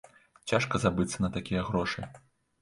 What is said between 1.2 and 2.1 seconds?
на такія грошы.